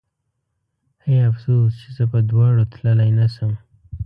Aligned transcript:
هی 1.03 1.15
افسوس 1.29 1.71
چې 1.81 1.89
زه 1.97 2.03
په 2.11 2.19
دواړو 2.29 2.63
تللی 2.73 3.11
نه 3.19 3.27
شم 3.33 3.51